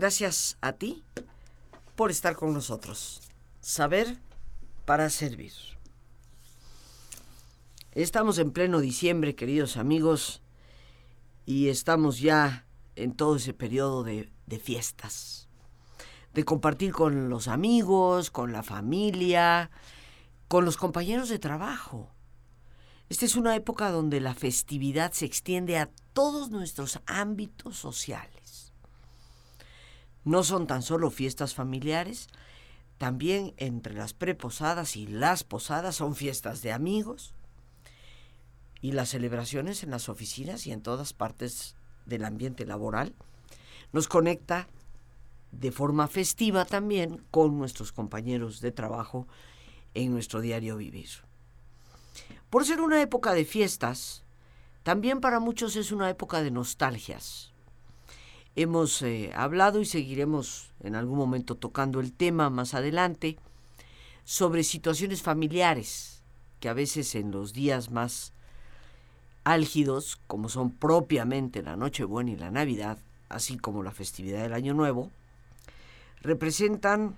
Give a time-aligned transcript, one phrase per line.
[0.00, 1.04] Gracias a ti
[1.94, 3.20] por estar con nosotros.
[3.60, 4.16] Saber
[4.86, 5.52] para servir.
[7.92, 10.40] Estamos en pleno diciembre, queridos amigos,
[11.44, 12.64] y estamos ya
[12.96, 15.50] en todo ese periodo de, de fiestas,
[16.32, 19.70] de compartir con los amigos, con la familia,
[20.48, 22.08] con los compañeros de trabajo.
[23.10, 28.39] Esta es una época donde la festividad se extiende a todos nuestros ámbitos sociales.
[30.24, 32.28] No son tan solo fiestas familiares,
[32.98, 37.32] también entre las preposadas y las posadas son fiestas de amigos
[38.82, 43.14] y las celebraciones en las oficinas y en todas partes del ambiente laboral
[43.92, 44.68] nos conecta
[45.52, 49.26] de forma festiva también con nuestros compañeros de trabajo
[49.94, 51.08] en nuestro diario vivir.
[52.50, 54.24] Por ser una época de fiestas,
[54.82, 57.49] también para muchos es una época de nostalgias.
[58.56, 63.38] Hemos eh, hablado y seguiremos en algún momento tocando el tema más adelante
[64.24, 66.22] sobre situaciones familiares
[66.58, 68.32] que a veces en los días más
[69.44, 72.98] álgidos, como son propiamente la Nochebuena y la Navidad,
[73.28, 75.10] así como la festividad del Año Nuevo,
[76.20, 77.16] representan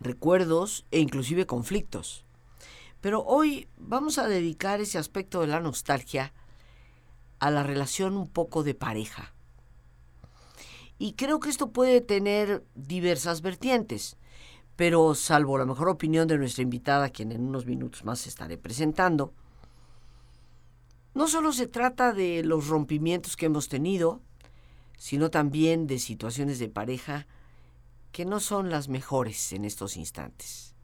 [0.00, 2.24] recuerdos e inclusive conflictos.
[3.00, 6.32] Pero hoy vamos a dedicar ese aspecto de la nostalgia
[7.38, 9.33] a la relación un poco de pareja.
[10.98, 14.16] Y creo que esto puede tener diversas vertientes,
[14.76, 19.32] pero salvo la mejor opinión de nuestra invitada, quien en unos minutos más estaré presentando,
[21.14, 24.20] no solo se trata de los rompimientos que hemos tenido,
[24.96, 27.26] sino también de situaciones de pareja
[28.10, 30.74] que no son las mejores en estos instantes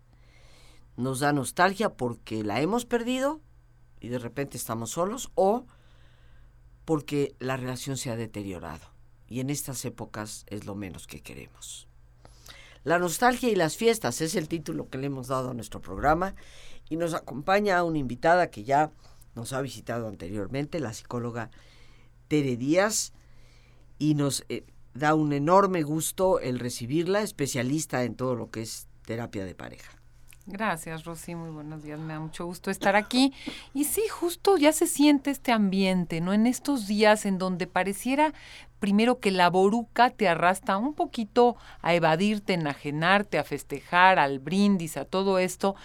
[1.00, 3.40] nos da nostalgia porque la hemos perdido
[4.00, 5.66] y de repente estamos solos o
[6.84, 8.89] porque la relación se ha deteriorado.
[9.30, 11.88] Y en estas épocas es lo menos que queremos.
[12.84, 16.34] La nostalgia y las fiestas es el título que le hemos dado a nuestro programa
[16.90, 18.90] y nos acompaña una invitada que ya
[19.34, 21.50] nos ha visitado anteriormente, la psicóloga
[22.28, 23.12] Tere Díaz,
[23.98, 24.64] y nos eh,
[24.94, 29.92] da un enorme gusto el recibirla, especialista en todo lo que es terapia de pareja.
[30.46, 31.34] Gracias, Rosy.
[31.34, 32.00] Muy buenos días.
[32.00, 33.32] Me da mucho gusto estar aquí.
[33.72, 36.32] Y sí, justo ya se siente este ambiente, ¿no?
[36.32, 38.32] En estos días en donde pareciera
[38.80, 44.96] primero que la boruca te arrastra un poquito a evadirte, enajenarte, a festejar, al brindis,
[44.96, 45.76] a todo esto,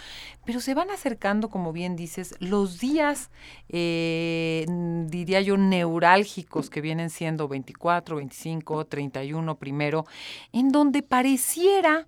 [0.45, 3.29] pero se van acercando, como bien dices, los días,
[3.69, 4.66] eh,
[5.07, 10.06] diría yo, neurálgicos que vienen siendo 24, 25, 31 primero,
[10.51, 12.07] en donde pareciera...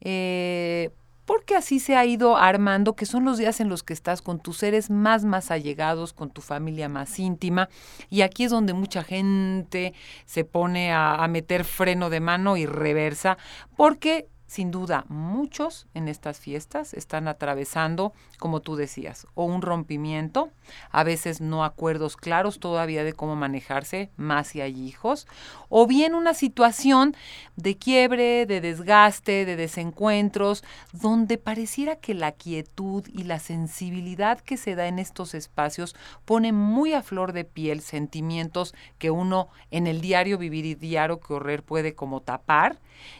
[0.00, 0.90] Eh,
[1.28, 4.40] porque así se ha ido armando, que son los días en los que estás con
[4.40, 7.68] tus seres más, más allegados, con tu familia más íntima,
[8.08, 9.92] y aquí es donde mucha gente
[10.24, 13.36] se pone a, a meter freno de mano y reversa,
[13.76, 20.50] porque sin duda, muchos en estas fiestas están atravesando, como tú decías, o un rompimiento,
[20.90, 25.26] a veces no acuerdos claros todavía de cómo manejarse, más si hay hijos,
[25.68, 27.14] o bien una situación
[27.56, 34.56] de quiebre, de desgaste, de desencuentros, donde pareciera que la quietud y la sensibilidad que
[34.56, 35.94] se da en estos espacios
[36.24, 41.20] pone muy a flor de piel sentimientos que uno en el diario vivir y diario
[41.20, 42.78] correr puede como tapar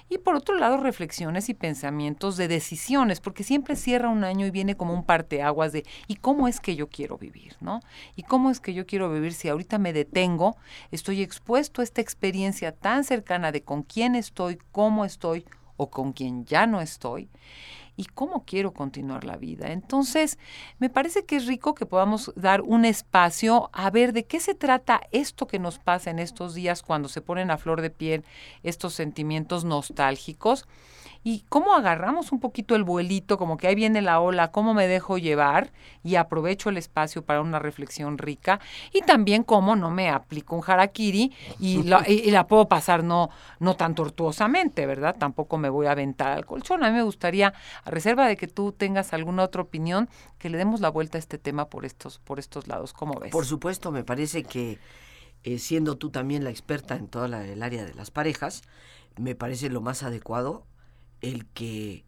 [0.09, 4.51] y por otro lado, reflexiones y pensamientos de decisiones, porque siempre cierra un año y
[4.51, 7.57] viene como un parteaguas de ¿y cómo es que yo quiero vivir?
[7.61, 7.81] ¿no?
[8.17, 10.57] ¿Y cómo es que yo quiero vivir si ahorita me detengo,
[10.91, 15.45] estoy expuesto a esta experiencia tan cercana de con quién estoy, cómo estoy
[15.77, 17.29] o con quién ya no estoy?
[17.99, 19.73] Y cómo quiero continuar la vida.
[19.73, 20.39] Entonces,
[20.79, 24.55] me parece que es rico que podamos dar un espacio a ver de qué se
[24.55, 28.25] trata esto que nos pasa en estos días cuando se ponen a flor de piel
[28.63, 30.65] estos sentimientos nostálgicos
[31.25, 34.87] y cómo agarramos un poquito el vuelito, como que ahí viene la ola, cómo me
[34.87, 35.73] dejo llevar
[36.03, 38.61] y aprovecho el espacio para una reflexión rica
[38.93, 43.95] y también cómo no me aplico un harakiri y la, puedo pasar no, no tan
[43.95, 45.17] tortuosamente, ¿verdad?
[45.19, 46.85] Tampoco me voy a aventar al colchón.
[46.85, 47.53] A mí me gustaría,
[47.85, 51.21] a reserva de que tú tengas alguna otra opinión, que le demos la vuelta a
[51.21, 52.93] este tema por estos, por estos lados.
[52.93, 53.33] ¿Cómo ves?
[53.33, 54.79] Por supuesto, me parece que
[55.45, 58.63] eh, siendo tú también la experta en toda el área de las parejas,
[59.17, 60.65] me parece lo más adecuado
[61.21, 62.05] el que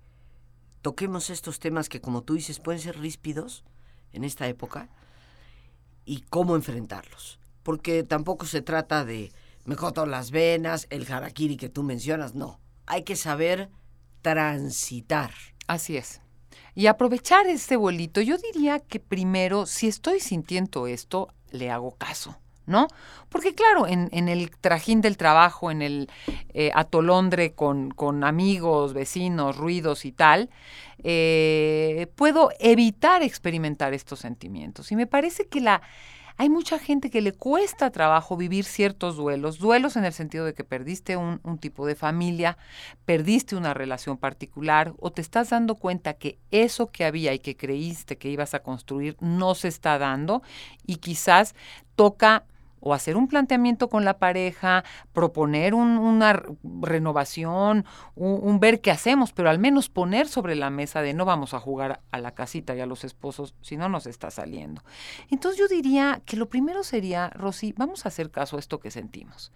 [0.83, 3.65] toquemos estos temas que, como tú dices, pueden ser ríspidos
[4.13, 4.89] en esta época
[6.05, 7.39] y cómo enfrentarlos.
[7.63, 9.33] Porque tampoco se trata de
[9.65, 12.61] me joto las venas, el harakiri que tú mencionas, no.
[12.87, 13.71] Hay que saber
[14.23, 15.33] transitar.
[15.67, 16.21] Así es.
[16.75, 22.41] Y aprovechar este vuelito, yo diría que primero, si estoy sintiendo esto, le hago caso
[22.67, 22.89] ¿no?
[23.29, 26.11] Porque claro, en, el trajín del trabajo, en el
[26.55, 30.51] eh, atolondre con, con, amigos, vecinos, ruidos y tal,
[31.03, 34.93] eh, puedo evitar experimentar estos sentimientos.
[34.93, 35.83] Y me parece que la
[36.41, 40.55] hay mucha gente que le cuesta trabajo vivir ciertos duelos, duelos en el sentido de
[40.55, 42.57] que perdiste un, tipo de familia,
[43.05, 47.59] perdiste una relación particular o te estás dando cuenta que eso que había y que
[47.59, 50.43] creíste que ibas a construir no se está dando
[50.87, 51.55] y quizás
[51.95, 52.45] toca
[52.81, 56.43] o hacer un planteamiento con la pareja, proponer una
[56.83, 57.85] renovación,
[58.15, 61.61] un, ver qué hacemos, pero al menos poner sobre la mesa de no vamos a
[61.61, 64.83] jugar a la casita y a los esposos si no nos está saliendo.
[65.31, 68.91] Entonces yo diría que lo primero sería, Rosy, vamos a hacer caso a esto que
[68.91, 69.53] sentimos.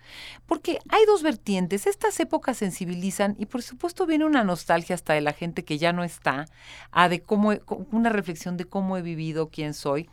[0.47, 5.21] Porque hay dos vertientes, estas épocas sensibilizan y por supuesto viene una nostalgia hasta de
[5.21, 6.47] la gente que ya no está,
[6.91, 7.53] a de cómo,
[7.91, 10.09] una reflexión de cómo he vivido, quién soy.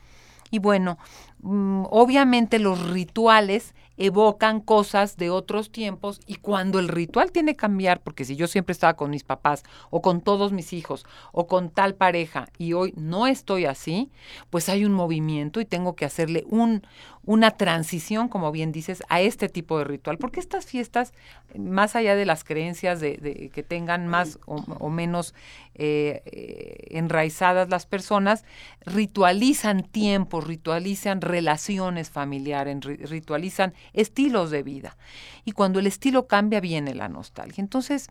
[0.54, 0.98] Y bueno,
[1.44, 8.02] obviamente los rituales evocan cosas de otros tiempos y cuando el ritual tiene que cambiar,
[8.02, 11.70] porque si yo siempre estaba con mis papás o con todos mis hijos o con
[11.70, 14.10] tal pareja y hoy no estoy así,
[14.50, 16.82] pues hay un movimiento y tengo que hacerle un,
[17.24, 21.14] una transición, como bien dices, a este tipo de ritual, porque estas fiestas,
[21.56, 25.36] más allá de las creencias de, que tengan más o, menos
[25.76, 28.44] eh, eh, enraizadas las personas,
[28.86, 34.98] ritualizan tiempos, ritualizan relaciones familiares, ritualizan estilos de vida.
[35.46, 37.62] Y cuando el estilo cambia, viene la nostalgia.
[37.62, 38.10] Entonces,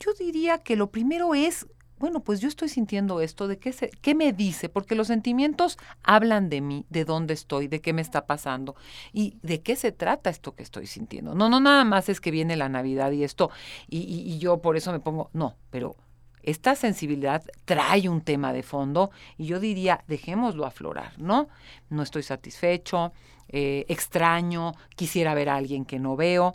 [0.00, 1.66] yo diría que lo primero es
[1.98, 4.68] bueno, pues yo estoy sintiendo esto, ¿de qué, se, qué me dice?
[4.68, 8.76] Porque los sentimientos hablan de mí, de dónde estoy, de qué me está pasando
[9.12, 11.34] y de qué se trata esto que estoy sintiendo.
[11.34, 13.50] No, no, nada más es que viene la Navidad y esto,
[13.88, 15.96] y, y yo por eso me pongo, no, pero
[16.42, 21.48] esta sensibilidad trae un tema de fondo y yo diría, dejémoslo aflorar, ¿no?
[21.90, 23.12] No estoy satisfecho,
[23.48, 26.54] eh, extraño, quisiera ver a alguien que no veo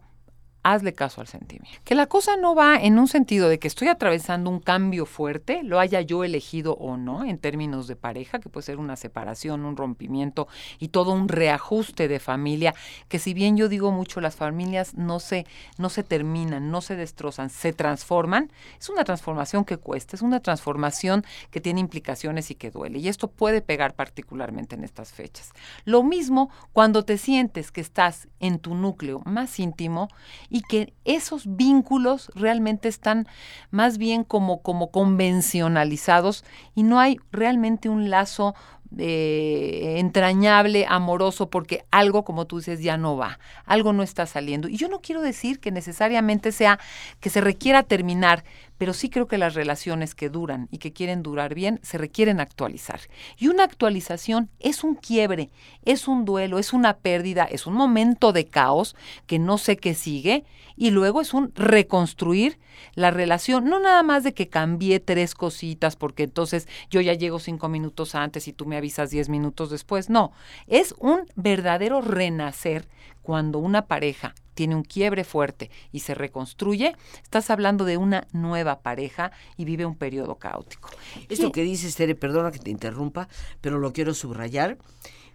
[0.63, 1.79] hazle caso al sentimiento.
[1.83, 5.61] Que la cosa no va en un sentido de que estoy atravesando un cambio fuerte,
[5.63, 9.65] lo haya yo elegido o no, en términos de pareja, que puede ser una separación,
[9.65, 10.47] un rompimiento
[10.79, 12.73] y todo un reajuste de familia,
[13.09, 15.45] que si bien yo digo mucho, las familias no se,
[15.77, 20.39] no se terminan, no se destrozan, se transforman, es una transformación que cuesta, es una
[20.39, 22.99] transformación que tiene implicaciones y que duele.
[22.99, 25.51] Y esto puede pegar particularmente en estas fechas.
[25.83, 30.09] Lo mismo cuando te sientes que estás en tu núcleo más íntimo
[30.53, 33.27] y que esos vínculos realmente están
[33.71, 36.45] más bien como, como convencionalizados
[36.75, 38.53] y no hay realmente un lazo
[38.99, 44.67] eh, entrañable, amoroso, porque algo, como tú dices, ya no va, algo no está saliendo.
[44.67, 46.79] Y yo no quiero decir que necesariamente sea
[47.19, 48.43] que se requiera terminar,
[48.83, 52.41] pero sí creo que las relaciones que duran y que quieren durar bien se requieren
[52.41, 52.99] actualizar.
[53.37, 55.51] Y una actualización es un quiebre,
[55.85, 59.93] es un duelo, es una pérdida, es un momento de caos que no sé qué
[59.93, 60.43] sigue
[60.75, 62.59] y luego es un reconstruir
[62.93, 67.39] la relación, no nada más de que cambié tres cositas porque entonces yo ya llego
[67.39, 70.33] cinco minutos antes y tú me avisas diez minutos después, no,
[70.67, 72.89] es un verdadero renacer
[73.23, 78.81] cuando una pareja tiene un quiebre fuerte y se reconstruye, estás hablando de una nueva
[78.81, 80.89] pareja y vive un periodo caótico.
[81.29, 83.27] Esto que dices, Tere, perdona que te interrumpa,
[83.61, 84.77] pero lo quiero subrayar,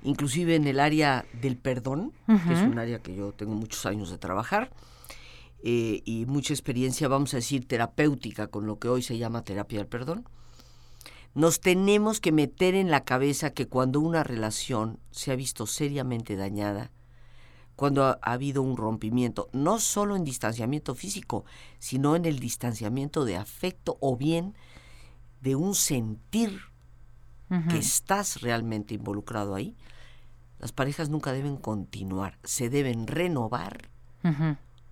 [0.04, 4.10] inclusive en el área del perdón, que es un área que yo tengo muchos años
[4.10, 4.70] de trabajar,
[5.64, 9.80] eh, y mucha experiencia, vamos a decir, terapéutica con lo que hoy se llama terapia
[9.80, 10.28] del perdón,
[11.34, 16.36] nos tenemos que meter en la cabeza que cuando una relación se ha visto seriamente
[16.36, 16.90] dañada,
[17.78, 21.44] cuando ha, habido un rompimiento, no solo en distanciamiento físico,
[21.78, 24.56] sino en el distanciamiento de afecto o bien
[25.42, 26.58] de un sentir
[27.70, 29.76] que estás realmente involucrado ahí,
[30.58, 33.88] las parejas nunca deben continuar, se deben renovar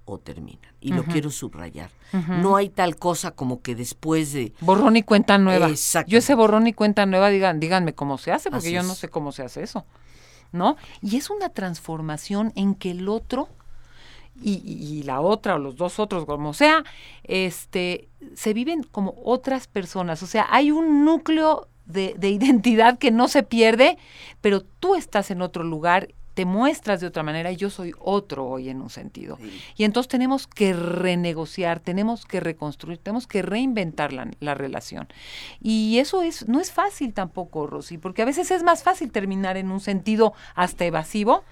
[0.04, 0.72] o terminan.
[0.80, 1.90] Y lo quiero subrayar.
[2.12, 4.54] No hay tal cosa como que después de...
[4.60, 5.70] Borrón y cuenta nueva.
[6.06, 9.08] Yo ese borrón y cuenta nueva, digan, díganme cómo se hace, porque yo no sé
[9.08, 9.84] cómo se hace eso.
[10.52, 10.76] ¿No?
[11.02, 13.48] Y es una transformación en que el otro
[14.42, 16.84] y, la otra o los dos otros, como sea,
[17.24, 20.22] este, se viven como otras personas.
[20.22, 23.98] O sea, hay un núcleo de, de identidad que no se pierde,
[24.40, 28.44] pero tú estás en otro lugar te muestras de otra manera y yo soy otro
[28.44, 29.38] hoy en un sentido.
[29.74, 35.08] Y entonces tenemos que renegociar, tenemos que reconstruir, tenemos que reinventar la, relación.
[35.62, 39.56] Y eso es no es fácil tampoco, Rosy, porque a veces es más fácil terminar
[39.56, 41.42] en un sentido hasta evasivo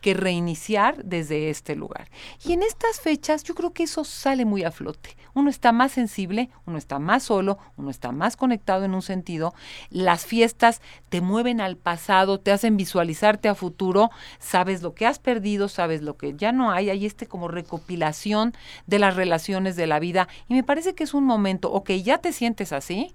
[0.00, 2.08] que reiniciar desde este lugar.
[2.44, 5.16] Y en estas fechas yo creo que eso sale muy a flote.
[5.34, 9.54] Uno está más sensible, uno está más solo, uno está más conectado en un sentido.
[9.90, 15.18] Las fiestas te mueven al pasado, te hacen visualizarte a futuro, sabes lo que has
[15.18, 18.54] perdido, sabes lo que ya no hay, hay este como recopilación
[18.86, 22.18] de las relaciones de la vida y me parece que es un momento, ok, ya
[22.18, 23.14] te sientes así,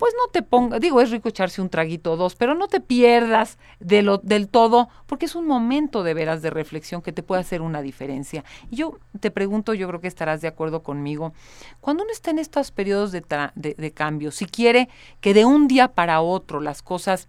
[0.00, 2.80] pues no te pongas, digo, es rico echarse un traguito o dos, pero no te
[2.80, 7.22] pierdas de lo, del todo, porque es un momento de veras de reflexión que te
[7.22, 8.42] puede hacer una diferencia.
[8.70, 11.34] Y yo te pregunto, yo creo que estarás de acuerdo conmigo,
[11.82, 13.22] cuando uno está en estos periodos de,
[13.54, 14.88] de, de cambio, si quiere
[15.20, 17.28] que de un día para otro las cosas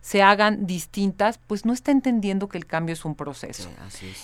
[0.00, 3.68] se hagan distintas, pues no está entendiendo que el cambio es un proceso.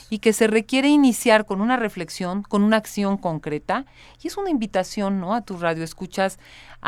[0.09, 3.85] Y que se requiere iniciar con una reflexión, con una acción concreta.
[4.23, 5.35] Y es una invitación, ¿no?
[5.35, 6.39] A tu radio escuchas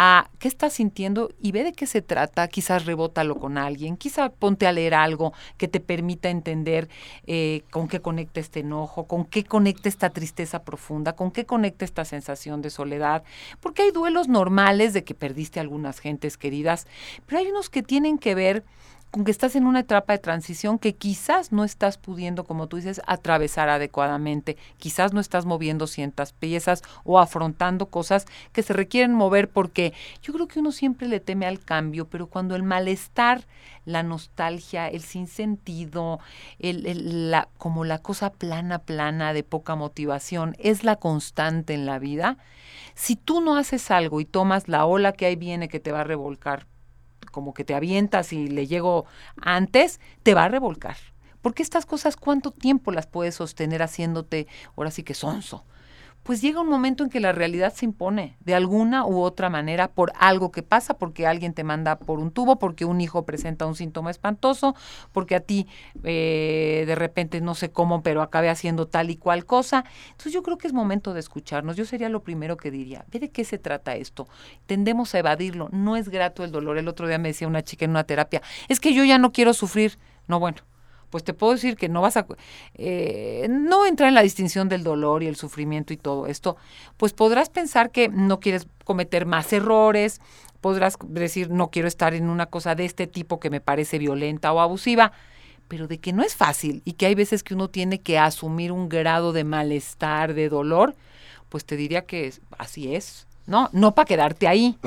[0.00, 2.46] a qué estás sintiendo y ve de qué se trata.
[2.46, 6.88] Quizás rebótalo con alguien, quizás ponte a leer algo que te permita entender
[7.26, 11.84] eh, con qué conecta este enojo, con qué conecta esta tristeza profunda, con qué conecta
[11.84, 13.24] esta sensación de soledad.
[13.58, 16.86] Porque hay duelos normales de que perdiste algunas gentes queridas,
[17.26, 18.64] pero hay unos que tienen que ver
[19.10, 22.76] con que estás en una etapa de transición que quizás no estás pudiendo, como tú
[22.76, 29.14] dices, atravesar adecuadamente, quizás no estás moviendo ciertas piezas o afrontando cosas que se requieren
[29.14, 33.46] mover porque yo creo que uno siempre le teme al cambio, pero cuando el malestar,
[33.86, 36.20] la nostalgia, el sinsentido,
[36.58, 41.86] el, el, la, como la cosa plana, plana, de poca motivación, es la constante en
[41.86, 42.36] la vida,
[42.94, 46.00] si tú no haces algo y tomas la ola que ahí viene que te va
[46.00, 46.66] a revolcar
[47.38, 49.06] como que te avientas y le llego
[49.40, 50.96] antes, te va a revolcar.
[51.40, 55.64] Porque estas cosas, ¿cuánto tiempo las puedes sostener haciéndote ahora sí que sonso?
[56.28, 59.88] Pues llega un momento en que la realidad se impone de alguna u otra manera
[59.88, 63.64] por algo que pasa, porque alguien te manda por un tubo, porque un hijo presenta
[63.64, 64.76] un síntoma espantoso,
[65.12, 65.66] porque a ti
[66.04, 69.86] eh, de repente no sé cómo, pero acabe haciendo tal y cual cosa.
[70.10, 71.76] Entonces yo creo que es momento de escucharnos.
[71.76, 74.28] Yo sería lo primero que diría, ve de qué se trata esto.
[74.66, 76.76] Tendemos a evadirlo, no es grato el dolor.
[76.76, 79.32] El otro día me decía una chica en una terapia, es que yo ya no
[79.32, 79.98] quiero sufrir.
[80.26, 80.58] No, bueno,
[81.10, 82.26] pues te puedo decir que no vas a,
[82.74, 86.56] eh, no entra en la distinción del dolor y el sufrimiento y todo esto,
[86.96, 90.20] pues podrás pensar que no quieres cometer más errores,
[90.60, 94.52] podrás decir no quiero estar en una cosa de este tipo que me parece violenta
[94.52, 95.12] o abusiva,
[95.68, 98.72] pero de que no es fácil y que hay veces que uno tiene que asumir
[98.72, 100.96] un grado de malestar, de dolor,
[101.48, 103.70] pues te diría que así es, ¿no?
[103.72, 104.78] No para quedarte ahí,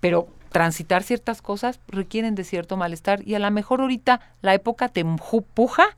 [0.00, 4.88] pero transitar ciertas cosas requieren de cierto malestar y a lo mejor ahorita la época
[4.88, 5.96] te empuja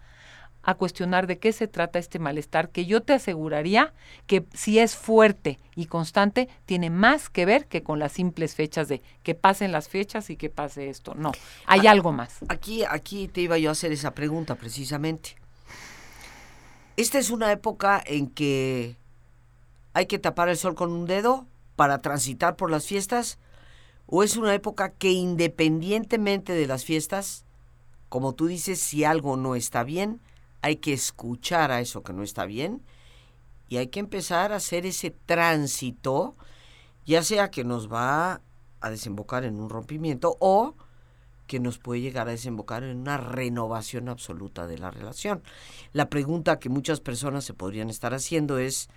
[0.62, 3.92] a cuestionar de qué se trata este malestar, que yo te aseguraría
[4.26, 8.88] que si es fuerte y constante, tiene más que ver que con las simples fechas
[8.88, 11.14] de que pasen las fechas y que pase esto.
[11.14, 11.32] No,
[11.66, 12.38] hay algo más.
[12.48, 15.34] Aquí, aquí te iba yo a hacer esa pregunta precisamente.
[16.96, 18.96] Esta es una época en que
[19.94, 23.38] hay que tapar el sol con un dedo para transitar por las fiestas
[24.14, 27.46] ¿O es una época que independientemente de las fiestas,
[28.10, 30.20] como tú dices, si algo no está bien,
[30.60, 32.82] hay que escuchar a eso que no está bien
[33.70, 36.36] y hay que empezar a hacer ese tránsito,
[37.06, 38.42] ya sea que nos va
[38.82, 40.74] a desembocar en un rompimiento o
[41.46, 45.42] que nos puede llegar a desembocar en una renovación absoluta de la relación.
[45.94, 48.90] La pregunta que muchas personas se podrían estar haciendo es,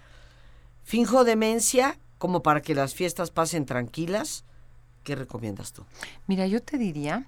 [0.84, 4.43] ¿finjo demencia como para que las fiestas pasen tranquilas?
[5.05, 5.83] ¿Qué recomiendas tú?
[6.25, 7.27] Mira, yo te diría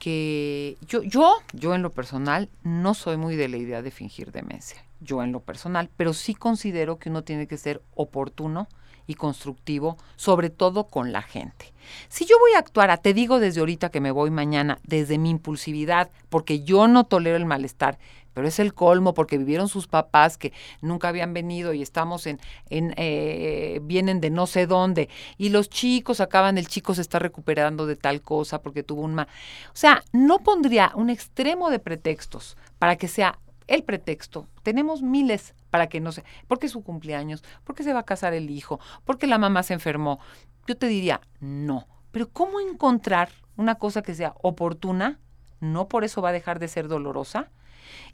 [0.00, 4.32] que yo, yo, yo en lo personal, no soy muy de la idea de fingir
[4.32, 8.66] demencia, yo en lo personal, pero sí considero que uno tiene que ser oportuno
[9.06, 11.72] y constructivo, sobre todo con la gente.
[12.08, 15.30] Si yo voy a actuar, te digo desde ahorita que me voy mañana, desde mi
[15.30, 17.98] impulsividad, porque yo no tolero el malestar,
[18.34, 22.40] pero es el colmo porque vivieron sus papás que nunca habían venido y estamos en,
[22.68, 27.18] en eh, vienen de no sé dónde y los chicos acaban, el chico se está
[27.18, 29.28] recuperando de tal cosa porque tuvo un mal.
[29.68, 34.46] O sea, no pondría un extremo de pretextos para que sea el pretexto.
[34.62, 38.34] Tenemos miles para que no se, porque es su cumpleaños, porque se va a casar
[38.34, 40.20] el hijo, porque la mamá se enfermó.
[40.66, 41.86] Yo te diría, no.
[42.10, 45.18] Pero ¿cómo encontrar una cosa que sea oportuna?
[45.60, 47.50] No por eso va a dejar de ser dolorosa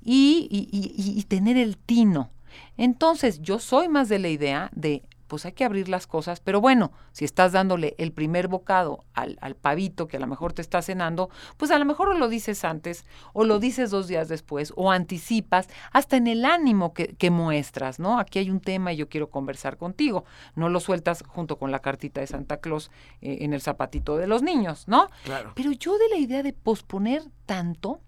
[0.03, 2.31] y, y, tener el tino.
[2.77, 6.61] Entonces, yo soy más de la idea de pues hay que abrir las cosas, pero
[6.61, 10.61] bueno, si estás dándole el primer bocado al, al, pavito que a lo mejor te
[10.61, 14.73] está cenando, pues a lo mejor lo dices antes o lo dices dos días después
[14.75, 18.19] o anticipas hasta en el ánimo que, que muestras, ¿no?
[18.19, 20.25] Aquí hay un tema y yo quiero conversar contigo,
[20.57, 24.27] no lo sueltas junto con la cartita de Santa Claus eh, en el zapatito de
[24.27, 25.09] los niños, ¿no?
[25.23, 25.53] Claro.
[25.55, 28.01] Pero yo de la idea de posponer tanto,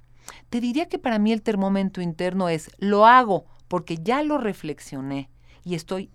[0.51, 5.31] Te diría que para mí el termómetro interno es, lo hago porque ya lo reflexioné
[5.65, 6.11] y estoy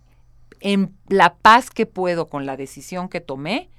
[0.59, 3.69] en la paz que puedo con la decisión que tomé.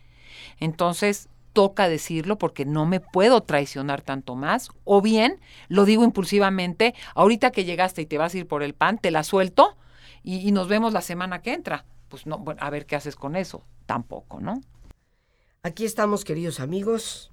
[0.60, 4.70] Entonces, toca decirlo porque no me puedo traicionar tanto más.
[4.84, 8.74] O bien, lo digo impulsivamente, ahorita que llegaste y te vas a ir por el
[8.74, 9.76] pan, te la suelto
[10.22, 11.84] y, nos vemos la semana que entra.
[12.08, 13.64] Pues no, bueno, a ver qué haces con eso.
[13.86, 14.60] Tampoco, ¿no?
[15.62, 17.32] Aquí estamos, queridos amigos,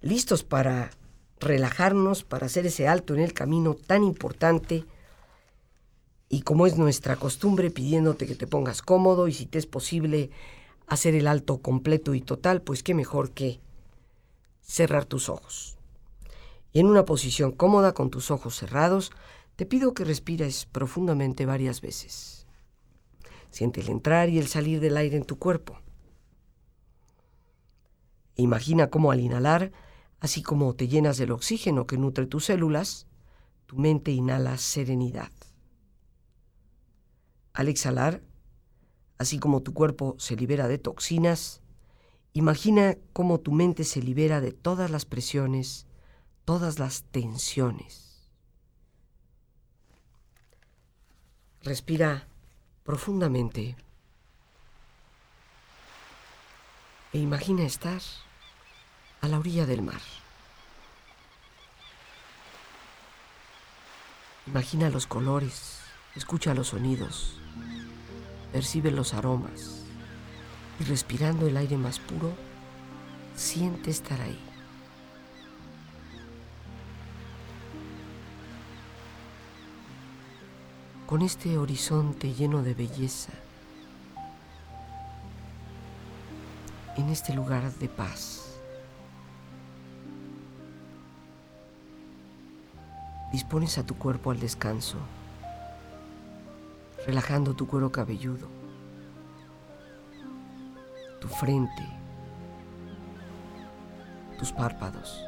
[0.00, 0.90] listos para
[1.40, 4.84] relajarnos, para hacer ese alto en el camino tan importante.
[6.28, 10.30] Y como es nuestra costumbre, pidiéndote que te pongas cómodo y si te es posible
[10.86, 13.60] hacer el alto completo y total, pues qué mejor que
[14.62, 15.76] cerrar tus ojos.
[16.72, 19.10] Y en una posición cómoda con tus ojos cerrados,
[19.56, 22.46] te pido que respires profundamente varias veces.
[23.50, 25.80] Siente el entrar y el salir del aire en tu cuerpo.
[28.36, 29.72] Imagina cómo al inhalar,
[30.20, 33.06] así como te llenas del oxígeno que nutre tus células,
[33.66, 35.32] tu mente inhala serenidad.
[37.52, 38.22] Al exhalar,
[39.18, 41.62] así como tu cuerpo se libera de toxinas,
[42.32, 45.86] imagina cómo tu mente se libera de todas las presiones,
[46.44, 48.28] todas las tensiones.
[51.62, 52.28] Respira
[52.84, 53.76] profundamente
[57.12, 58.00] e imagina estar
[59.20, 60.00] a la orilla del mar.
[64.46, 65.80] Imagina los colores,
[66.16, 67.40] escucha los sonidos
[68.52, 69.82] percibe los aromas
[70.78, 72.32] y respirando el aire más puro,
[73.36, 74.38] siente estar ahí.
[81.06, 83.32] Con este horizonte lleno de belleza,
[86.96, 88.49] en este lugar de paz.
[93.32, 94.98] Dispones a tu cuerpo al descanso
[97.06, 98.48] relajando tu cuero cabelludo,
[101.20, 101.88] tu frente,
[104.38, 105.24] tus párpados,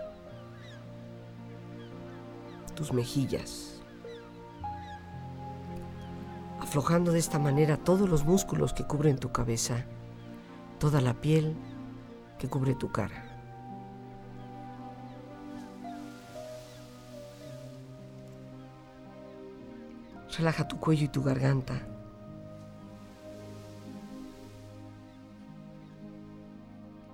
[2.74, 3.80] tus mejillas,
[6.60, 9.84] aflojando de esta manera todos los músculos que cubren tu cabeza,
[10.78, 11.56] toda la piel
[12.38, 13.31] que cubre tu cara.
[20.36, 21.74] Relaja tu cuello y tu garganta.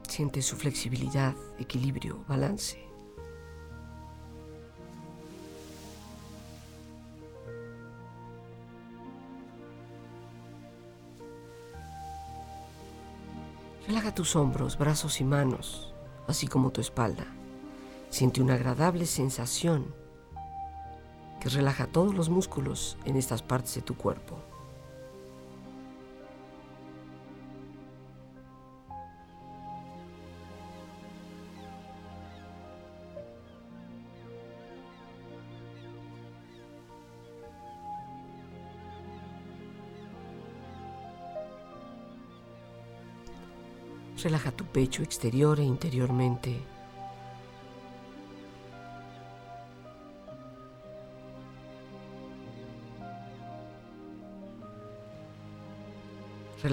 [0.09, 2.79] Siente su flexibilidad, equilibrio, balance.
[13.87, 15.95] Relaja tus hombros, brazos y manos,
[16.27, 17.27] así como tu espalda.
[18.11, 19.95] Siente una agradable sensación
[21.41, 24.39] que relaja todos los músculos en estas partes de tu cuerpo.
[44.23, 46.78] Relaja tu pecho exterior e interiormente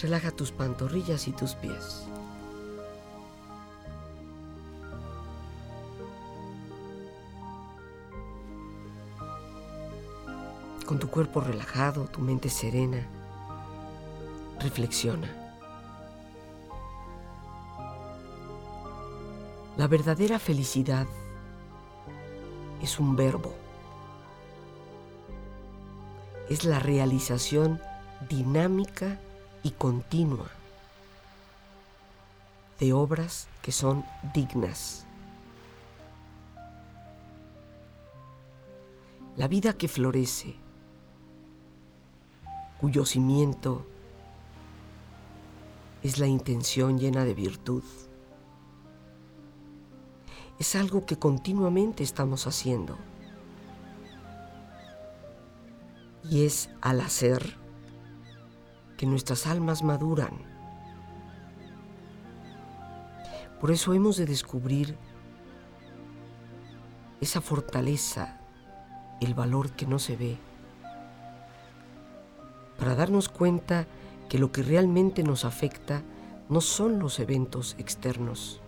[0.00, 2.06] Relaja tus pantorrillas y tus pies.
[10.84, 13.06] Con tu cuerpo relajado, tu mente serena,
[14.60, 15.34] reflexiona.
[19.76, 21.06] La verdadera felicidad
[22.82, 23.54] es un verbo.
[26.48, 27.80] Es la realización
[28.28, 29.18] dinámica
[29.66, 30.46] y continua
[32.78, 35.04] de obras que son dignas.
[39.36, 40.54] La vida que florece,
[42.80, 43.84] cuyo cimiento
[46.04, 47.82] es la intención llena de virtud.
[50.60, 52.96] Es algo que continuamente estamos haciendo.
[56.22, 57.65] Y es al hacer
[58.96, 60.32] que nuestras almas maduran.
[63.60, 64.96] Por eso hemos de descubrir
[67.20, 68.40] esa fortaleza,
[69.20, 70.36] el valor que no se ve,
[72.78, 73.86] para darnos cuenta
[74.28, 76.02] que lo que realmente nos afecta
[76.48, 78.60] no son los eventos externos,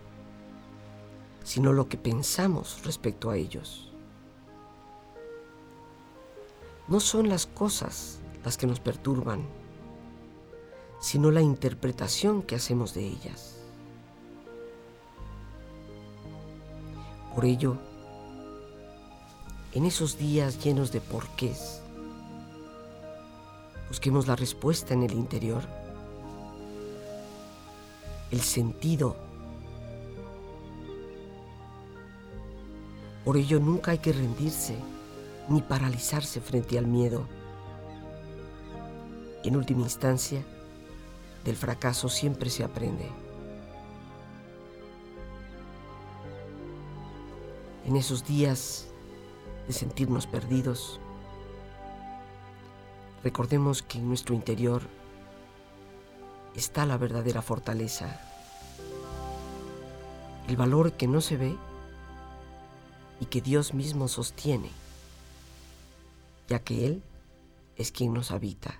[1.43, 3.93] sino lo que pensamos respecto a ellos.
[6.87, 9.58] No son las cosas las que nos perturban,
[10.99, 13.55] sino la interpretación que hacemos de ellas.
[17.33, 17.77] Por ello,
[19.73, 21.81] en esos días llenos de porqués,
[23.87, 25.63] busquemos la respuesta en el interior,
[28.31, 29.15] el sentido.
[33.23, 34.75] Por ello nunca hay que rendirse
[35.47, 37.25] ni paralizarse frente al miedo.
[39.43, 40.43] En última instancia,
[41.43, 43.09] del fracaso siempre se aprende.
[47.85, 48.87] En esos días
[49.67, 50.99] de sentirnos perdidos,
[53.23, 54.83] recordemos que en nuestro interior
[56.55, 58.19] está la verdadera fortaleza,
[60.47, 61.55] el valor que no se ve
[63.19, 64.69] y que Dios mismo sostiene,
[66.47, 67.03] ya que Él
[67.75, 68.79] es quien nos habita.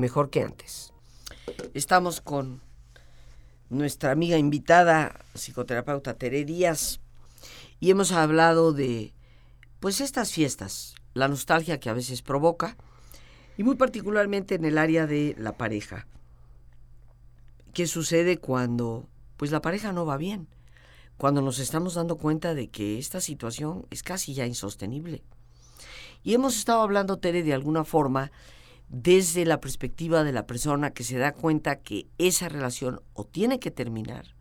[0.00, 0.92] mejor que antes.
[1.74, 2.60] Estamos con
[3.68, 7.00] nuestra amiga invitada, psicoterapeuta Tere Díaz,
[7.78, 9.14] y hemos hablado de
[9.78, 12.76] pues estas fiestas, la nostalgia que a veces provoca,
[13.56, 16.06] y muy particularmente en el área de la pareja.
[17.72, 20.48] ¿Qué sucede cuando pues la pareja no va bien?
[21.16, 25.22] Cuando nos estamos dando cuenta de que esta situación es casi ya insostenible.
[26.22, 28.32] Y hemos estado hablando, Tere, de alguna forma,
[28.90, 33.60] desde la perspectiva de la persona que se da cuenta que esa relación o tiene
[33.60, 34.34] que terminar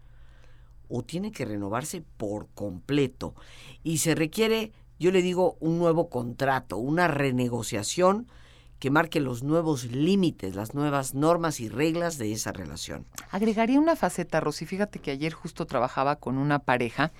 [0.88, 3.36] o tiene que renovarse por completo.
[3.84, 8.28] Y se requiere, yo le digo, un nuevo contrato, una renegociación
[8.80, 13.06] que marque los nuevos límites, las nuevas normas y reglas de esa relación.
[13.30, 14.66] Agregaría una faceta, Rosy.
[14.66, 17.12] Fíjate que ayer justo trabajaba con una pareja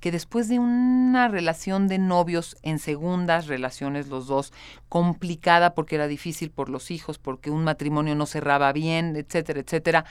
[0.00, 4.52] que después de una relación de novios en segundas relaciones, los dos,
[4.88, 10.04] complicada porque era difícil por los hijos, porque un matrimonio no cerraba bien, etcétera, etcétera,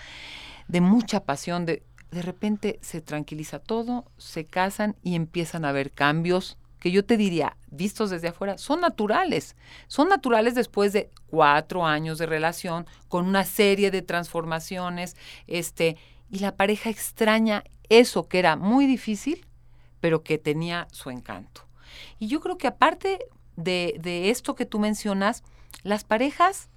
[0.67, 5.91] de mucha pasión, de, de repente se tranquiliza todo, se casan y empiezan a haber
[5.91, 9.55] cambios que yo te diría, vistos desde afuera, son naturales.
[9.87, 15.15] Son naturales después de cuatro años de relación, con una serie de transformaciones,
[15.47, 15.95] este,
[16.29, 19.47] y la pareja extraña eso que era muy difícil,
[20.01, 21.61] pero que tenía su encanto.
[22.19, 25.41] Y yo creo que aparte de, de esto que tú mencionas,
[25.83, 26.67] las parejas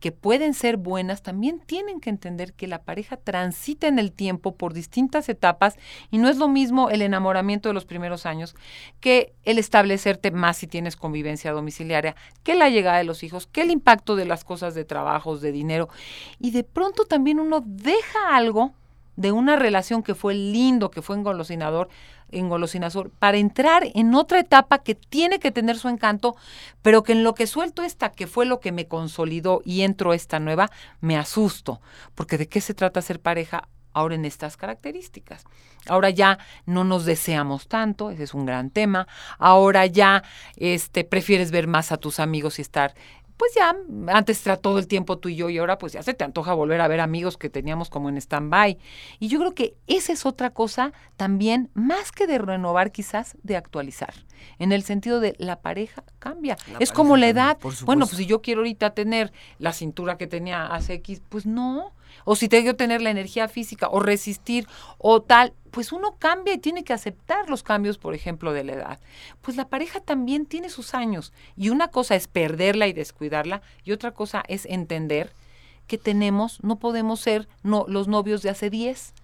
[0.00, 4.54] que pueden ser buenas, también tienen que entender que la pareja transita en el tiempo
[4.54, 5.76] por distintas etapas
[6.10, 8.54] y no es lo mismo el enamoramiento de los primeros años
[9.00, 13.62] que el establecerte más si tienes convivencia domiciliaria, que la llegada de los hijos, que
[13.62, 15.88] el impacto de las cosas de trabajos, de dinero.
[16.38, 18.72] Y de pronto también uno deja algo
[19.16, 21.88] de una relación que fue lindo, que fue engolosinador,
[22.34, 26.36] engolosinador, para entrar en otra etapa que tiene que tener su encanto,
[26.82, 30.12] pero que en lo que suelto esta, que fue lo que me consolidó y entro
[30.12, 30.70] esta nueva,
[31.00, 31.80] me asusto,
[32.14, 35.44] porque de qué se trata ser pareja ahora en estas características.
[35.86, 39.06] Ahora ya no nos deseamos tanto, ese es un gran tema.
[39.38, 40.24] Ahora ya
[40.56, 42.94] este prefieres ver más a tus amigos y estar
[43.36, 43.76] pues ya
[44.08, 46.54] antes era todo el tiempo tú y yo y ahora pues ya se te antoja
[46.54, 48.78] volver a ver amigos que teníamos como en stand-by.
[49.18, 53.56] Y yo creo que esa es otra cosa también, más que de renovar quizás, de
[53.56, 54.14] actualizar.
[54.58, 56.56] En el sentido de la pareja cambia.
[56.78, 57.58] es como la edad.
[57.84, 61.92] bueno, pues si yo quiero ahorita tener la cintura que tenía hace X, pues no.
[62.24, 64.66] O si tengo que tener la energía física o resistir
[64.98, 68.72] o tal, pues uno cambia y tiene que aceptar los cambios, por ejemplo, de la
[68.74, 69.00] edad.
[69.42, 73.92] Pues la pareja también tiene sus años y una cosa es perderla y descuidarla y
[73.92, 75.32] otra cosa es entender
[75.86, 79.14] que tenemos, no podemos ser no, los novios de hace 10.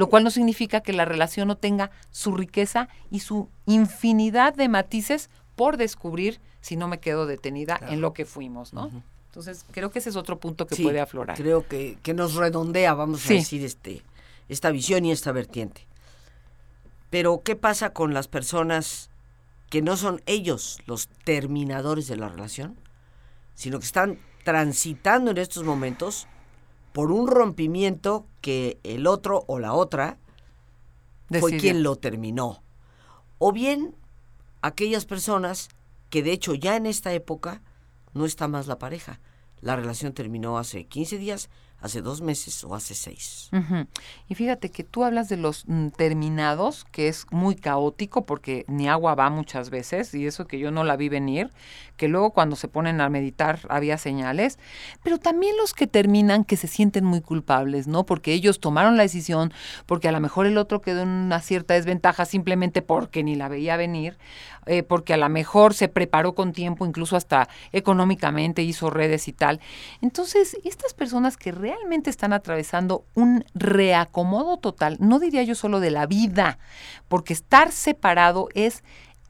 [0.00, 4.66] Lo cual no significa que la relación no tenga su riqueza y su infinidad de
[4.66, 8.90] matices por descubrir si no me quedo detenida en lo que fuimos, ¿no?
[9.26, 11.36] Entonces, creo que ese es otro punto que puede aflorar.
[11.36, 14.02] Creo que, que nos redondea, vamos a decir, este,
[14.48, 15.86] esta visión y esta vertiente.
[17.10, 19.10] Pero, ¿qué pasa con las personas
[19.68, 22.78] que no son ellos los terminadores de la relación,
[23.54, 26.26] sino que están transitando en estos momentos
[26.92, 30.18] por un rompimiento que el otro o la otra
[31.38, 32.62] fue quien lo terminó.
[33.38, 33.94] O bien
[34.62, 35.68] aquellas personas
[36.10, 37.62] que de hecho ya en esta época
[38.12, 39.20] no está más la pareja.
[39.60, 43.50] La relación terminó hace 15 días, hace dos meses o hace seis.
[44.28, 48.88] Y fíjate que tú hablas de los mm, terminados, que es muy caótico porque ni
[48.88, 51.50] agua va muchas veces, y eso que yo no la vi venir,
[51.96, 54.58] que luego cuando se ponen a meditar había señales,
[55.02, 58.04] pero también los que terminan que se sienten muy culpables, ¿no?
[58.04, 59.52] Porque ellos tomaron la decisión,
[59.86, 63.48] porque a lo mejor el otro quedó en una cierta desventaja simplemente porque ni la
[63.48, 64.18] veía venir,
[64.66, 69.32] eh, porque a lo mejor se preparó con tiempo, incluso hasta económicamente hizo redes y
[69.32, 69.60] tal.
[70.00, 71.69] Entonces, estas personas que realmente
[72.10, 76.58] están atravesando un reacomodo total, no diría yo solo de la vida,
[77.08, 78.82] porque estar separado es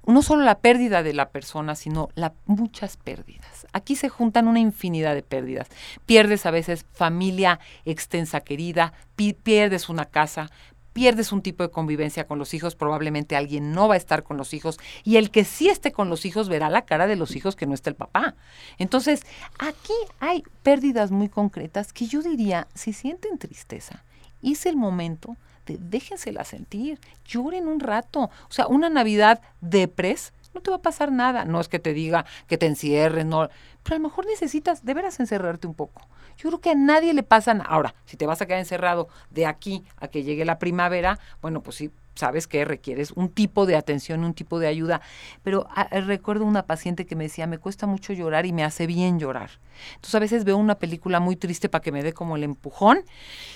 [0.07, 3.67] no solo la pérdida de la persona, sino la, muchas pérdidas.
[3.73, 5.69] Aquí se juntan una infinidad de pérdidas.
[6.07, 10.51] Pierdes a veces familia extensa querida, pierdes una casa,
[10.93, 14.37] pierdes un tipo de convivencia con los hijos, probablemente alguien no va a estar con
[14.37, 17.37] los hijos y el que sí esté con los hijos verá la cara de los
[17.37, 18.35] hijos que no está el papá.
[18.79, 19.23] Entonces,
[19.59, 24.05] aquí hay pérdidas muy concretas que yo diría, si sienten tristeza,
[24.43, 28.31] es el momento de déjensela sentir, lloren un rato.
[28.49, 31.45] O sea, una Navidad depres no te va a pasar nada.
[31.45, 33.49] No es que te diga que te encierres, no.
[33.83, 36.03] Pero a lo mejor necesitas de veras encerrarte un poco.
[36.41, 37.69] Yo creo que a nadie le pasa nada.
[37.69, 41.63] Ahora, si te vas a quedar encerrado de aquí a que llegue la primavera, bueno,
[41.63, 45.01] pues sí, sabes que requieres un tipo de atención, un tipo de ayuda.
[45.43, 48.63] Pero ah, eh, recuerdo una paciente que me decía, me cuesta mucho llorar y me
[48.63, 49.51] hace bien llorar.
[49.95, 53.01] Entonces a veces veo una película muy triste para que me dé como el empujón.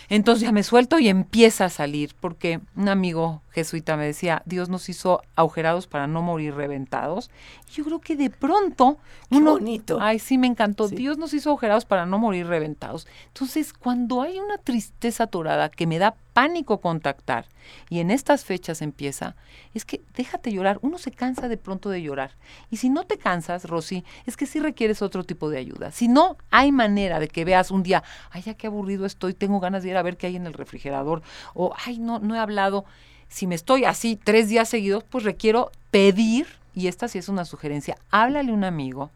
[0.09, 4.69] Entonces ya me suelto y empieza a salir, porque un amigo jesuita me decía, Dios
[4.69, 7.31] nos hizo agujerados para no morir reventados.
[7.69, 8.99] Y yo creo que de pronto
[9.31, 9.53] uno...
[9.53, 9.99] bonito.
[10.01, 10.89] Ay, sí, me encantó.
[10.89, 13.07] Dios nos hizo agujerados para no morir reventados.
[13.29, 17.47] Entonces, cuando hay una tristeza atorada que me da pánico contactar,
[17.89, 19.37] y en estas fechas empieza,
[19.73, 20.79] es que déjate llorar.
[20.83, 22.33] Uno se cansa de pronto de llorar.
[22.71, 25.93] Y si no te cansas, Rosy, es que sí requieres otro tipo de ayuda.
[25.93, 29.61] Si no hay manera de que veas un día, ay, ya qué aburrido estoy, tengo
[29.61, 31.23] ganas de ir a ver qué hay en el refrigerador,
[31.55, 32.85] o ay, no, no he hablado
[33.29, 37.45] si me estoy así tres días seguidos, pues requiero pedir, y esta sí es una
[37.45, 39.11] sugerencia, háblale a un amigo,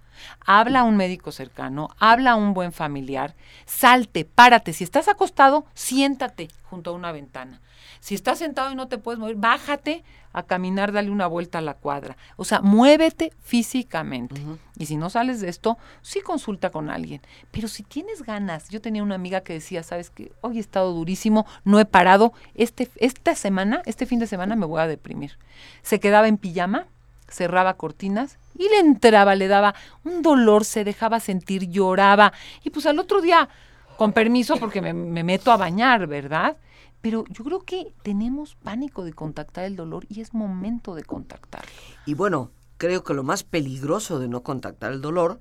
[0.44, 3.35] habla a un médico cercano, habla a un buen familiar,
[3.66, 4.72] salte, párate.
[4.72, 7.61] Si estás acostado, siéntate junto a una ventana.
[8.00, 11.62] Si estás sentado y no te puedes mover, bájate a caminar, dale una vuelta a
[11.62, 12.16] la cuadra.
[12.37, 14.40] O sea, muévete físicamente.
[14.76, 17.22] Y si no sales de esto, sí consulta con alguien.
[17.50, 20.92] Pero si tienes ganas, yo tenía una amiga que decía, sabes que hoy he estado
[20.92, 25.38] durísimo, no he parado, este, esta semana, este fin de semana me voy a deprimir.
[25.83, 26.87] Se quedaba en pijama,
[27.28, 32.33] cerraba cortinas y le entraba, le daba un dolor, se dejaba sentir, lloraba.
[32.64, 33.49] Y pues al otro día,
[33.97, 36.57] con permiso, porque me, me meto a bañar, ¿verdad?
[37.01, 41.71] Pero yo creo que tenemos pánico de contactar el dolor y es momento de contactarlo.
[42.07, 45.38] Y bueno, creo que lo más peligroso de no contactar el dolor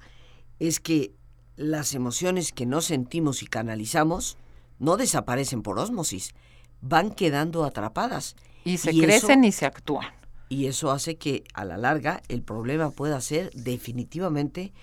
[0.60, 1.14] es que
[1.56, 4.38] las emociones que no sentimos y canalizamos
[4.80, 6.36] no desaparecen por ósmosis,
[6.82, 8.36] van quedando atrapadas.
[8.64, 10.17] Y se crecen y se actúan.
[10.50, 14.74] Y eso hace que a la larga el problema pueda ser definitivamente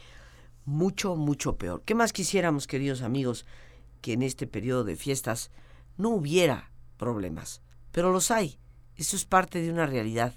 [0.64, 1.82] mucho, mucho peor.
[1.84, 3.46] ¿Qué más quisiéramos, queridos amigos,
[4.00, 5.50] que en este periodo de fiestas
[5.96, 8.58] no hubiera problemas, pero los hay.
[8.96, 10.34] Eso es parte de una realidad.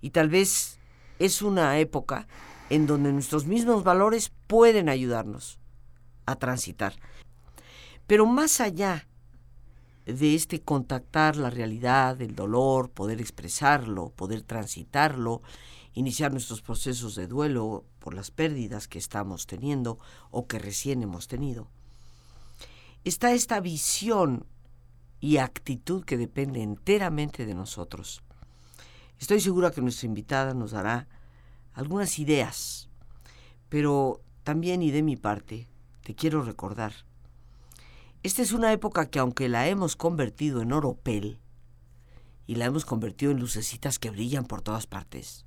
[0.00, 0.78] Y tal vez
[1.18, 2.26] es una época
[2.70, 5.58] en donde nuestros mismos valores pueden ayudarnos
[6.26, 6.94] a transitar.
[8.06, 9.07] Pero más allá
[10.14, 15.42] de este contactar la realidad, el dolor, poder expresarlo, poder transitarlo,
[15.92, 19.98] iniciar nuestros procesos de duelo por las pérdidas que estamos teniendo
[20.30, 21.68] o que recién hemos tenido,
[23.04, 24.46] está esta visión
[25.20, 28.22] y actitud que depende enteramente de nosotros.
[29.18, 31.06] Estoy segura que nuestra invitada nos dará
[31.74, 32.88] algunas ideas,
[33.68, 35.68] pero también y de mi parte
[36.02, 37.07] te quiero recordar.
[38.22, 41.38] Esta es una época que aunque la hemos convertido en oropel
[42.46, 45.44] y la hemos convertido en lucecitas que brillan por todas partes,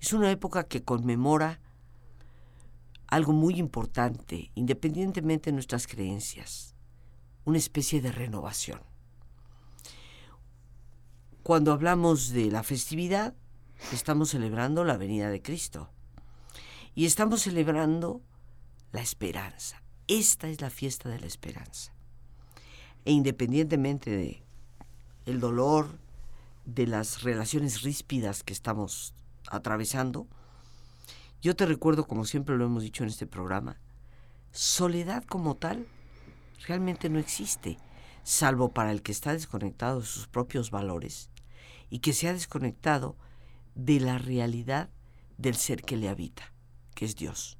[0.00, 1.60] es una época que conmemora
[3.06, 6.74] algo muy importante, independientemente de nuestras creencias
[7.44, 8.80] una especie de renovación.
[11.42, 13.34] cuando hablamos de la festividad,
[13.92, 15.90] estamos celebrando la venida de Cristo.
[16.94, 18.22] Y estamos celebrando
[18.92, 19.83] la esperanza.
[20.06, 21.92] Esta es la fiesta de la esperanza.
[23.06, 24.42] E independientemente de
[25.24, 25.98] el dolor,
[26.66, 29.14] de las relaciones ríspidas que estamos
[29.50, 30.26] atravesando,
[31.40, 33.78] yo te recuerdo, como siempre lo hemos dicho en este programa,
[34.52, 35.86] soledad como tal
[36.66, 37.78] realmente no existe,
[38.22, 41.30] salvo para el que está desconectado de sus propios valores
[41.90, 43.16] y que se ha desconectado
[43.74, 44.90] de la realidad
[45.38, 46.52] del ser que le habita,
[46.94, 47.58] que es Dios.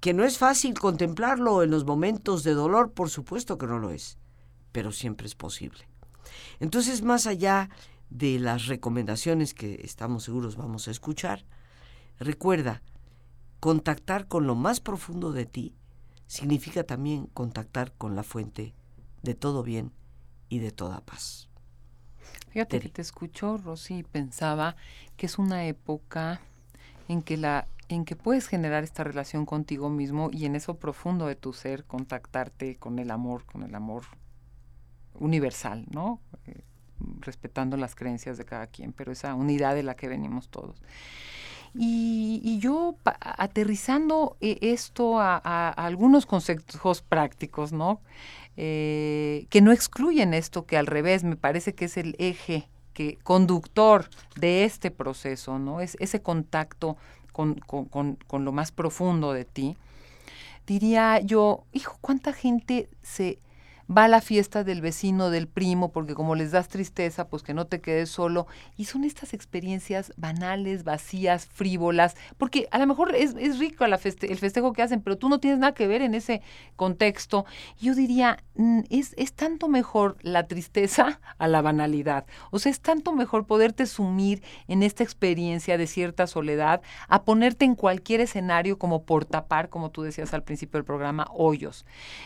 [0.00, 3.90] Que no es fácil contemplarlo en los momentos de dolor, por supuesto que no lo
[3.90, 4.18] es,
[4.72, 5.88] pero siempre es posible.
[6.58, 7.70] Entonces, más allá
[8.08, 11.44] de las recomendaciones que estamos seguros vamos a escuchar,
[12.18, 12.82] recuerda,
[13.60, 15.74] contactar con lo más profundo de ti
[16.26, 18.74] significa también contactar con la fuente
[19.22, 19.92] de todo bien
[20.48, 21.48] y de toda paz.
[22.50, 24.76] Fíjate que te escucho, Rosy, y pensaba
[25.16, 26.40] que es una época
[27.08, 31.26] en que la en que puedes generar esta relación contigo mismo y en eso profundo
[31.26, 34.04] de tu ser contactarte con el amor, con el amor
[35.14, 36.20] universal, ¿no?
[36.46, 36.62] Eh,
[37.18, 40.80] respetando las creencias de cada quien, pero esa unidad de la que venimos todos.
[41.74, 45.36] Y, yo aterrizando eh, esto a,
[45.70, 48.00] algunos conceptos prácticos, ¿no?
[48.56, 53.18] Eh, que no excluyen esto, que al revés me parece que es el eje que,
[53.22, 55.80] conductor de este proceso, ¿no?
[55.80, 56.96] Es ese contacto
[57.32, 59.76] con, con lo más profundo de ti.
[60.66, 63.38] Diría yo, hijo, ¿cuánta gente se
[63.90, 67.54] va a la fiesta del vecino, del primo, porque como les das tristeza, pues que
[67.54, 68.46] no te quedes solo.
[68.76, 74.72] Y son estas experiencias banales, vacías, frívolas, porque a lo mejor es, rico el festejo
[74.72, 76.40] que hacen, pero tú no tienes nada que ver en ese
[76.76, 77.46] contexto.
[77.80, 82.26] Yo diría, mm, es, es tanto mejor la tristeza a la banalidad.
[82.50, 87.64] O sea, es tanto mejor poderte sumir en esta experiencia de cierta soledad, a ponerte
[87.64, 91.84] en cualquier escenario como por tapar, como tú decías al principio del programa, hoyos.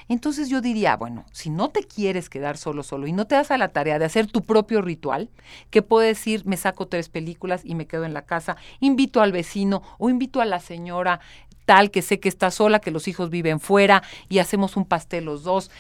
[0.09, 3.51] Entonces yo diría, bueno, si no te quieres quedar solo, solo y no te das
[3.51, 5.31] a la tarea de hacer tu propio ritual,
[5.71, 9.33] que puede decir, me saco tres películas y me quedo en la casa, invito al
[9.33, 11.21] vecino o invito a la señora
[11.65, 15.25] tal que sé que está sola, que los hijos viven fuera y hacemos un pastel
[15.25, 15.71] los dos.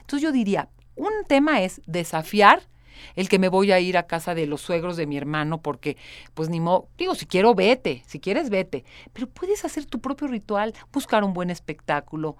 [0.00, 2.62] Entonces yo diría, un tema es desafiar
[3.16, 5.96] el que me voy a ir a casa de los suegros de mi hermano porque,
[6.34, 10.28] pues ni modo, digo, si quiero, vete, si quieres, vete, pero puedes hacer tu propio
[10.28, 12.36] ritual, buscar un buen espectáculo,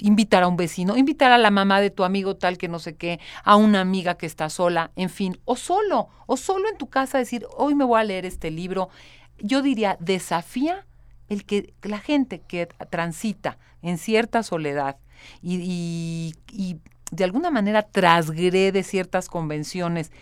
[0.00, 2.96] invitar a un vecino, invitar a la mamá de tu amigo tal que no sé
[2.96, 6.88] qué, a una amiga que está sola, en fin, o solo, o solo en tu
[6.88, 8.88] casa decir, hoy me voy a leer este libro.
[9.38, 10.86] Yo diría, desafía
[11.28, 14.96] el que la gente que transita en cierta soledad
[15.42, 16.76] y, y
[17.10, 20.12] de alguna manera trasgrede ciertas convenciones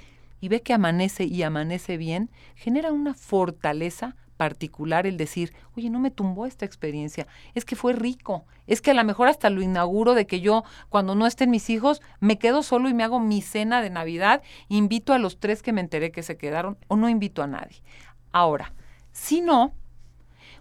[0.41, 5.99] y ve que amanece y amanece bien, genera una fortaleza particular el decir, oye, no
[5.99, 9.61] me tumbó esta experiencia, es que fue rico, es que a lo mejor hasta lo
[9.61, 13.21] inauguro de que yo, cuando no estén mis hijos, me quedo solo y me hago
[13.21, 16.97] mi cena de Navidad, invito a los tres que me enteré que se quedaron o
[16.97, 17.83] no invito a nadie.
[18.31, 18.73] Ahora,
[19.13, 19.75] si no,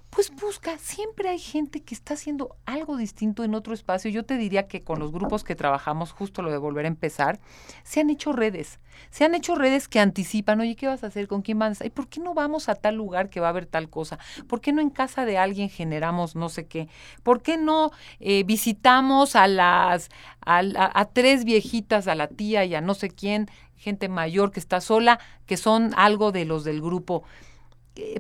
[0.09, 4.09] pues busca, siempre hay gente que está haciendo algo distinto en otro espacio.
[4.09, 7.39] Yo te diría que con los grupos que trabajamos, justo lo de volver a empezar,
[7.83, 11.27] se han hecho redes, se han hecho redes que anticipan, oye, ¿qué vas a hacer?
[11.27, 11.81] ¿Con quién vas?
[11.83, 14.17] ¿Y por qué no vamos a tal lugar que va a haber tal cosa?
[14.47, 16.87] ¿Por qué no en casa de alguien generamos no sé qué?
[17.21, 20.09] ¿Por qué no eh, visitamos a las,
[20.41, 20.61] a,
[20.93, 24.81] a tres viejitas, a la tía y a no sé quién, gente mayor que está
[24.81, 27.23] sola, que son algo de los del grupo?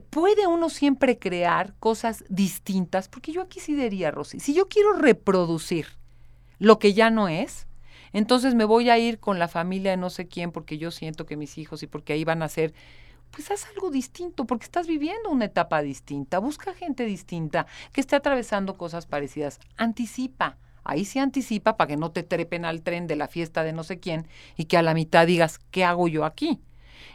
[0.09, 4.93] Puede uno siempre crear cosas distintas, porque yo aquí sí diría, Rosy, si yo quiero
[4.93, 5.87] reproducir
[6.59, 7.67] lo que ya no es,
[8.13, 11.25] entonces me voy a ir con la familia de no sé quién porque yo siento
[11.25, 12.73] que mis hijos y porque ahí van a ser,
[13.31, 18.15] pues haz algo distinto, porque estás viviendo una etapa distinta, busca gente distinta que esté
[18.15, 20.57] atravesando cosas parecidas, anticipa.
[20.83, 23.83] Ahí sí anticipa para que no te trepen al tren de la fiesta de no
[23.83, 26.61] sé quién y que a la mitad digas, ¿qué hago yo aquí?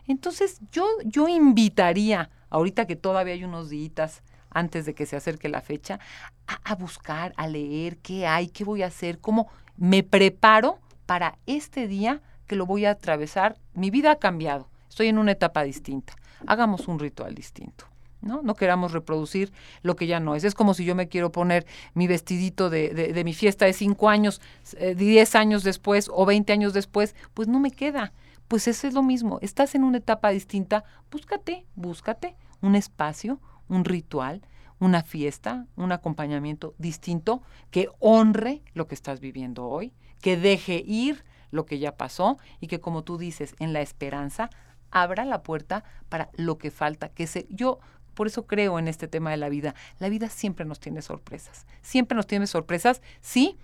[0.06, 5.48] Entonces yo, yo invitaría ahorita que todavía hay unos días antes de que se acerque
[5.48, 5.98] la fecha,
[6.46, 9.48] a, buscar, a leer qué hay, qué voy a hacer, cómo
[9.78, 13.56] me preparo para este día que lo voy a atravesar.
[13.72, 16.14] Mi vida ha cambiado, estoy en una etapa distinta.
[16.46, 17.86] Hagamos un ritual distinto.
[18.20, 18.42] ¿no?
[18.42, 19.50] No queramos reproducir
[19.82, 20.44] lo que ya no es.
[20.44, 24.10] Es como si yo me quiero poner mi vestidito de, de, mi fiesta de cinco
[24.10, 24.40] años,
[24.76, 28.12] eh, diez años después o veinte años después, pues no me queda.
[28.46, 29.38] Pues eso es lo mismo.
[29.40, 34.42] Estás en una etapa distinta, búscate, búscate un espacio, un ritual,
[34.78, 41.24] una fiesta, un acompañamiento distinto que honre lo que estás viviendo hoy, que deje ir
[41.50, 44.50] lo que ya pasó y que como tú dices, en la esperanza,
[44.90, 47.78] abra la puerta para lo que falta, que se, yo
[48.14, 49.74] por eso creo en este tema de la vida.
[49.98, 51.66] La vida siempre nos tiene sorpresas.
[51.80, 53.56] Siempre nos tiene sorpresas, sí,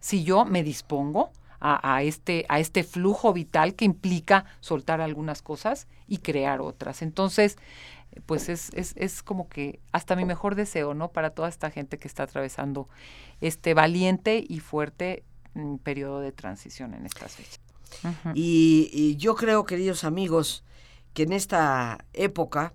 [0.00, 1.32] si yo me dispongo
[1.66, 7.00] a, este, a este flujo vital que implica soltar algunas cosas y crear otras.
[7.00, 7.56] Entonces,
[8.26, 11.10] pues es, es, es como que hasta mi mejor deseo, ¿no?
[11.12, 12.88] Para toda esta gente que está atravesando
[13.40, 17.60] este valiente y fuerte mm, periodo de transición en estas fechas.
[18.34, 20.64] y yo creo, queridos amigos,
[21.12, 22.74] que en esta época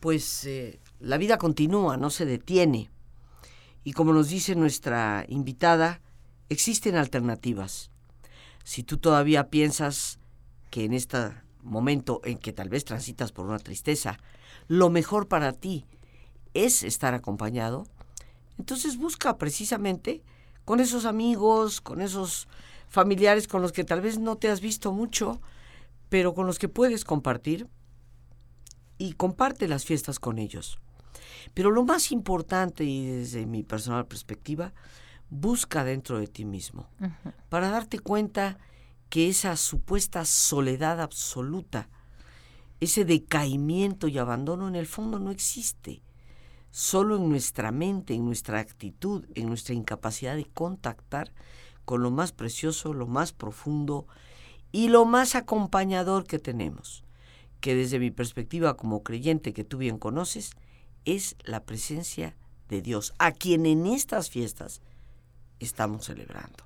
[0.00, 2.90] pues eh, la vida continúa, no se detiene.
[3.84, 6.00] Y como nos dice nuestra invitada,
[6.48, 7.90] existen alternativas.
[8.64, 10.18] Si tú todavía piensas
[10.70, 11.32] que en este
[11.62, 14.18] momento en que tal vez transitas por una tristeza,
[14.66, 15.86] lo mejor para ti
[16.54, 17.86] es estar acompañado,
[18.58, 20.22] entonces busca precisamente
[20.64, 22.48] con esos amigos, con esos
[22.88, 25.40] familiares con los que tal vez no te has visto mucho,
[26.08, 27.68] pero con los que puedes compartir
[28.96, 30.78] y comparte las fiestas con ellos.
[31.54, 34.72] Pero lo más importante, y desde mi personal perspectiva,
[35.30, 36.88] busca dentro de ti mismo,
[37.48, 38.58] para darte cuenta
[39.08, 41.88] que esa supuesta soledad absoluta,
[42.80, 46.02] ese decaimiento y abandono en el fondo no existe.
[46.70, 51.32] Solo en nuestra mente, en nuestra actitud, en nuestra incapacidad de contactar
[51.84, 54.06] con lo más precioso, lo más profundo
[54.70, 57.04] y lo más acompañador que tenemos
[57.60, 60.52] que desde mi perspectiva como creyente que tú bien conoces,
[61.04, 62.36] es la presencia
[62.68, 64.82] de Dios, a quien en estas fiestas
[65.58, 66.64] estamos celebrando.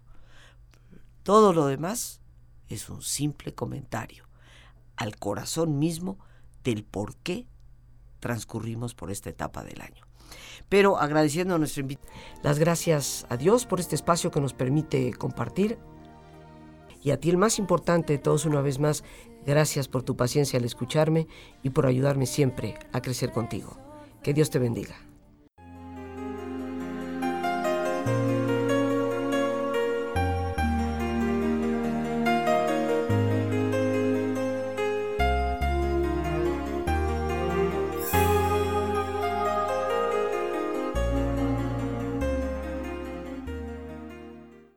[1.23, 2.21] Todo lo demás
[2.75, 4.25] es un simple comentario
[4.97, 6.19] al corazón mismo
[6.65, 7.47] del por qué
[8.21, 10.05] transcurrimos por esta etapa del año.
[10.69, 12.09] Pero agradeciendo a nuestro invitado,
[12.43, 15.79] las gracias a Dios por este espacio que nos permite compartir.
[17.03, 19.03] Y a ti el más importante de todos una vez más,
[19.45, 21.27] Gracias por tu paciencia al escucharme
[21.63, 23.77] y por ayudarme siempre a crecer contigo.
[24.23, 25.12] Que Dios te bendiga.